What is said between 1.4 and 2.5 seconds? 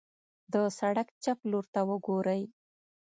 لورته وګورئ.